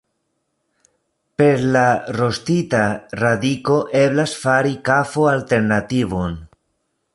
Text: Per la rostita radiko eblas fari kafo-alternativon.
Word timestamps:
Per 1.41 1.51
la 1.75 1.83
rostita 2.17 2.81
radiko 3.25 3.77
eblas 4.01 4.35
fari 4.47 4.75
kafo-alternativon. 4.91 6.43